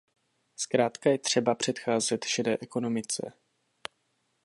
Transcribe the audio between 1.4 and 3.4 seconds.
předcházet šedé ekonomice.